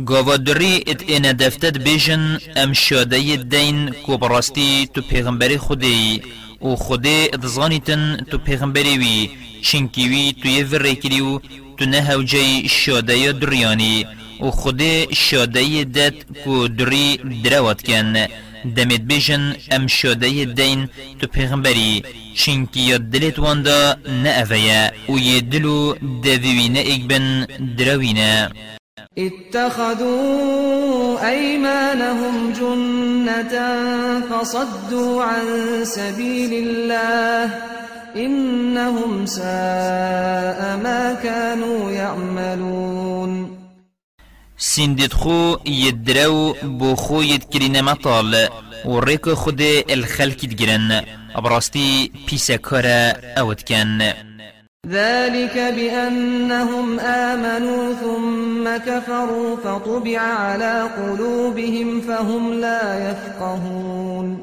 [0.00, 6.22] گاوادری ات این دفتت بیجن ام شاده دین کو براستی تو پیغمبری خودی
[6.62, 9.30] و خودی اتزانیتن تو پیغمبری وی
[9.62, 11.38] چنکی وی تو یه وره کریو
[11.76, 14.06] تو نه جای شاده دریانی
[14.40, 18.12] و خودی شاده دت کو دری دروات کن.
[18.76, 20.88] دمت بیجن ام شاده دین
[21.18, 22.02] تو پیغمبری
[22.34, 27.46] چنکی یا دلت واندا نه اویا و یه دلو دویوینه ایک بن
[27.78, 28.50] دروینه
[29.28, 30.50] اتخذوا
[31.28, 33.54] أيمانهم جنة
[34.30, 35.44] فصدوا عن
[35.84, 37.54] سبيل الله
[38.16, 43.60] إنهم ساء ما كانوا يعملون.
[44.58, 48.48] سندت خو يدرو بو خو يدكرين مطال
[48.84, 51.02] وريك خود الخلق يدقرن
[51.34, 52.56] أبرستي بيسا
[53.66, 54.14] كان
[54.88, 64.40] ذلك بأنهم آمنوا ثم كفروا فطبع على قلوبهم فهم لا يفقهون.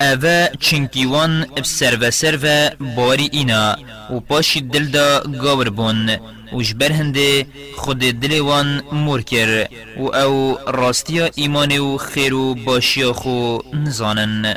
[0.00, 3.76] اوه چنکیوان بسر و سر و باری اینا.
[4.10, 5.22] و پاشی دل دا
[5.68, 6.10] بون.
[6.52, 8.82] و جبر هنده خود دل وان
[9.98, 12.54] و أو راستیا ایمان و خیر و
[13.12, 14.56] خو نزانن.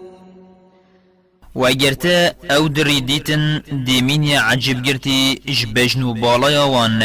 [1.55, 2.15] و اگر تا
[2.55, 3.43] أو دری دیتن
[3.85, 7.01] دیمینی عجب گرتی جبجن و بالا وان.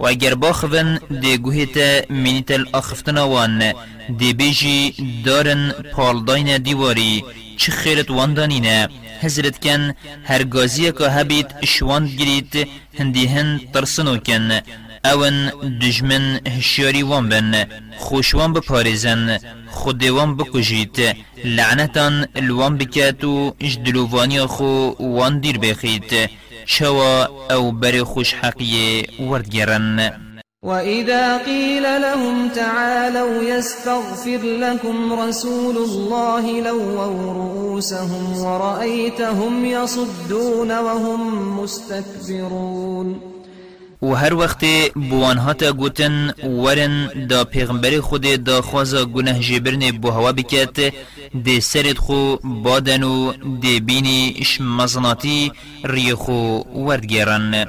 [0.00, 1.88] و اگر باخون دی گوه تا
[2.22, 3.72] مینیت الاخفتنا وان.
[4.18, 4.94] دی بیجی
[5.24, 5.62] دارن
[5.94, 7.24] پالداین دیواری.
[7.56, 8.88] چه خیرت واندانینه
[9.22, 9.94] حضرت کن
[10.24, 14.60] هر گازی که هبید شواند گرید هندی هند ترسنو کن
[15.12, 15.50] اون
[15.82, 17.66] دجمن هشیاری وان بن
[17.98, 19.38] خوشوان بپارزن
[19.70, 26.30] خودوان بکجید لعنتان الوان بکاتو اجدلووانی خو وان دیر بخید
[26.66, 30.12] شوا أو بر خوش حقیه وردگرن
[30.62, 43.37] وإذا قيل لهم تعالوا يستغفر لكم رسول الله لووا رؤوسهم ورأيتهم يصدون وهم مستكبرون
[44.02, 44.64] و هر وقت
[44.96, 50.94] بوان هاتا گوتن ورن دا پیغمبر خود دا خوازا گناه جبرن بو هوا بکت
[51.44, 55.52] دی سرد خو بادن و دی بینی اش مزناتی
[55.84, 57.66] ری خو وردگرن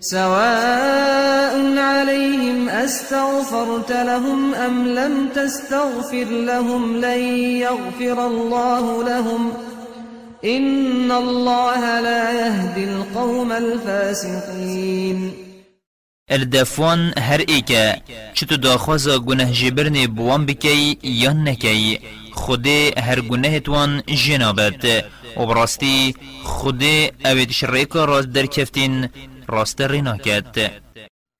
[0.00, 7.20] سواء عليهم أستغفرت لهم أم لم تستغفر لهم لن
[7.60, 9.52] يغفر الله لهم.
[10.44, 15.32] إن الله لا يهدي القوم الفاسقين
[16.30, 18.02] الدفوان هر ایکه.
[18.34, 22.00] چتو داخوازا گناه جبرن بوان بکی یا نکی.
[22.32, 22.66] خود
[23.06, 25.04] هر گناه توان جنابت.
[25.36, 26.14] و براستی
[26.44, 26.82] خود
[27.24, 29.08] اوید شریکا راست در کفتین
[29.48, 30.70] راست ریناکت.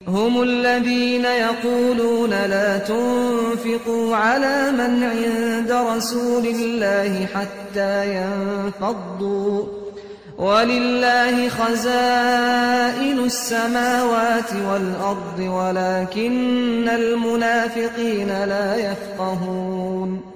[0.07, 9.80] هم الذين يقولون لا تنفقوا على من عند رسول الله حتى ينفضوا
[10.37, 20.31] ولله خزائن السماوات والأرض ولكن المنافقين لا يفقهون.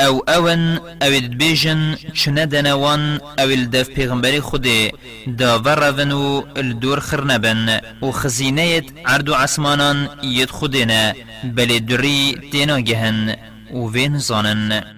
[0.00, 4.92] أو اون أو الدبيجن چنه دنوان أو الدف پیغمبر خوده
[5.26, 11.12] دا ورون و الدور خرنبن و خزینه عرض عسمانان ید خودنا
[11.44, 13.36] بل دری تینا گهن
[13.72, 14.97] و وین زانن.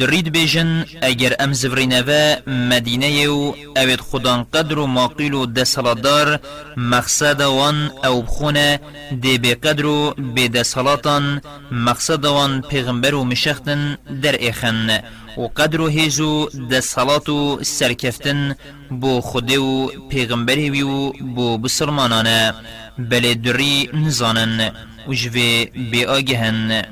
[0.00, 6.40] درید بیجن اگر ام زفرینوه مدینه و اوید خودان قدر و ماقیل و دسالدار
[6.76, 8.80] مقصد وان أو بخونه
[9.20, 11.40] دی بی قدر و بی دسالاتان
[11.72, 15.02] مقصد وان پیغمبر و مشختن در ایخن
[15.36, 18.56] و قدر و هیزو ده صلات و سرکفتن
[19.00, 22.54] بو خود و پیغمبری وی بو بسرمانانه
[22.98, 24.70] بل دری نزانن
[25.08, 26.84] و جوی بی آگهن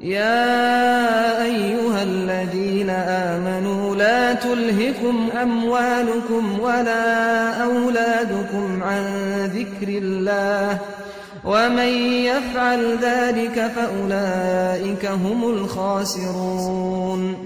[0.00, 9.04] يا أيها الذين آمنوا لا تلهكم أموالكم ولا أولادكم عن
[9.54, 10.78] ذكر الله
[11.44, 11.88] ومن
[12.30, 17.36] يفعل ذلك فأولئك هم الخاسرون.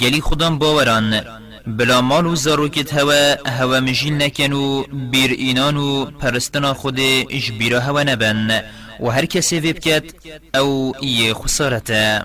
[0.00, 1.24] گلی خودم باوران
[1.66, 7.80] بلا مال و زاروکت هوا هوا مجیل نکن و بیر اینان و پرستنا خود اجبیرا
[7.80, 8.62] هوا نبن
[9.00, 10.14] و هر کسی بکت
[10.56, 12.24] أو ای خسارته.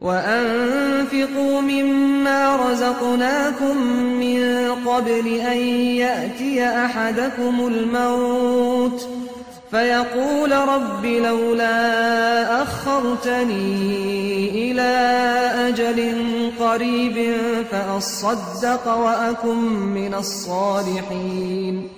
[0.00, 3.76] وأنفقوا مما رزقناكم
[4.20, 4.40] من
[4.86, 5.58] قبل أن
[5.96, 9.08] يأتي أحدكم الموت.
[9.70, 13.90] فيقول رب لولا أخرتني
[14.70, 14.90] إلى
[15.68, 16.14] أجل
[16.60, 17.36] قريب
[17.70, 19.56] فأصدق وأكن
[19.94, 21.90] من الصالحين.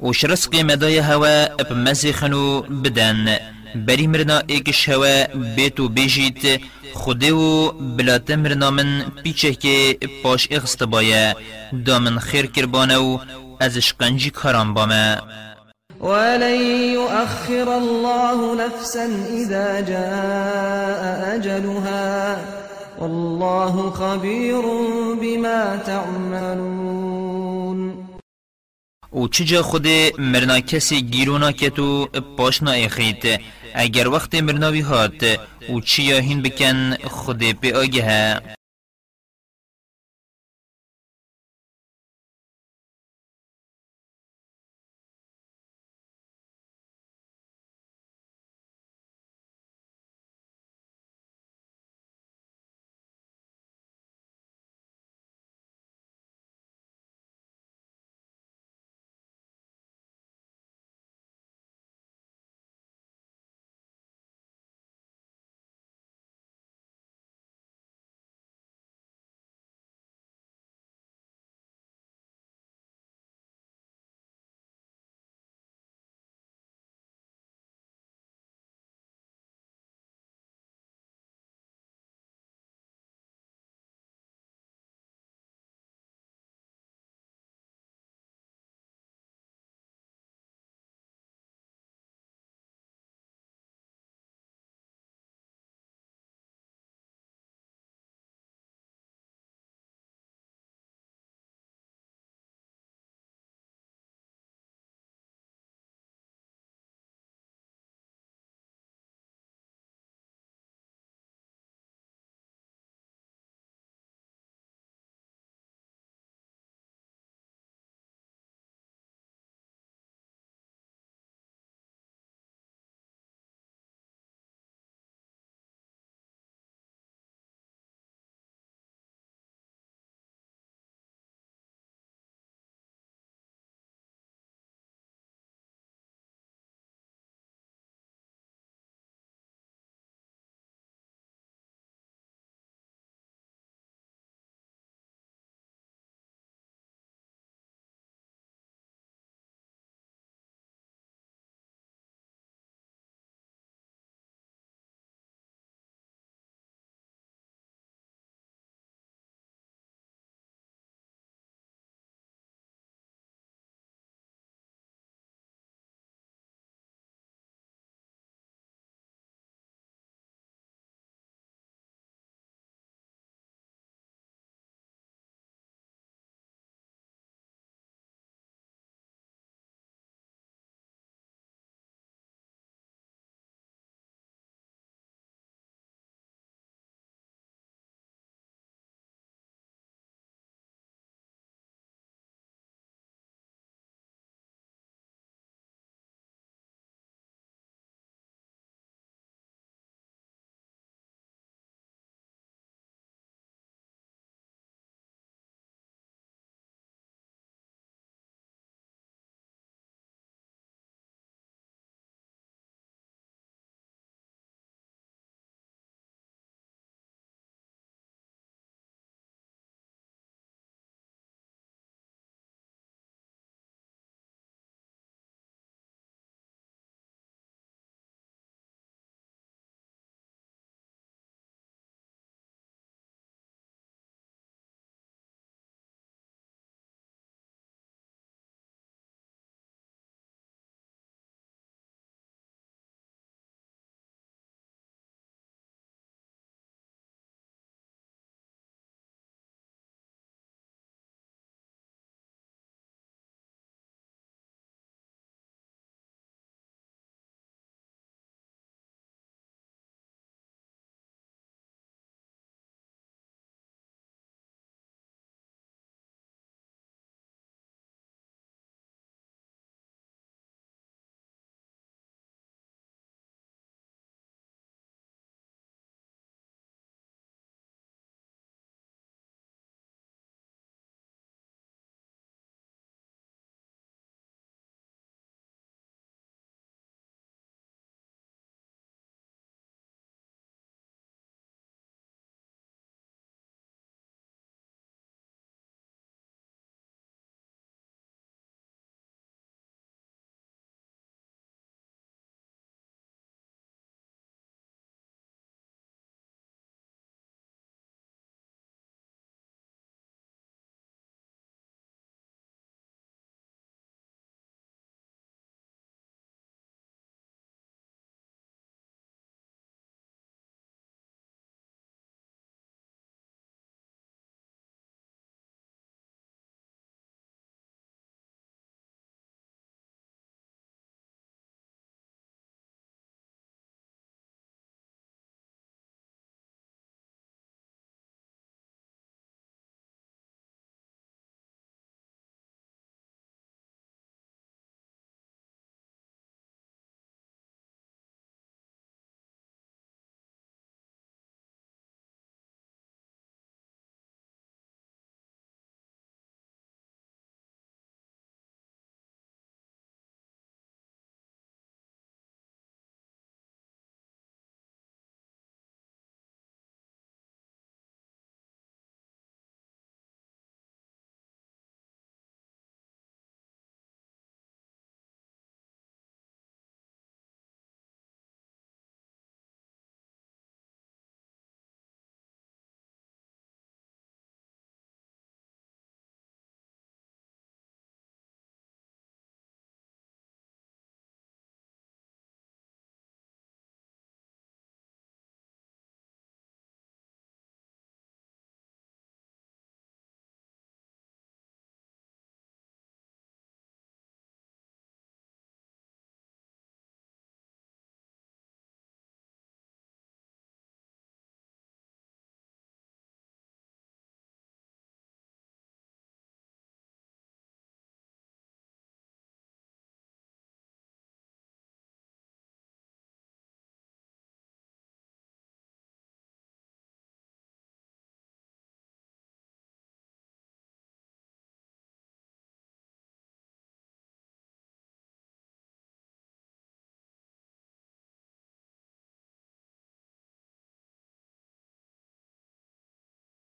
[0.00, 3.55] وش مدای هوا اب مزخنو بدن.
[3.86, 5.24] بری مرنا ایکش هوا
[5.56, 6.60] بیتو بیجیت
[6.94, 11.34] خوده و بلات مرنا من پیچه که پاش اغست بایا
[11.86, 13.18] دامن خیر کربانه و
[13.60, 15.18] از شقنجی کاران بامه
[16.00, 16.60] ولن
[16.92, 22.36] يؤخر الله نفسا إذا جاء أجلها.
[22.98, 24.62] والله خبير
[25.22, 27.26] بما تعملون.
[29.12, 29.86] و چجا خود
[30.18, 33.40] مرنا کسی گیرونا کتو پاشنا اخیت
[33.78, 35.38] اگر وقت مرناوی هات
[35.70, 38.40] و چیا هین بکن خود پی آگه.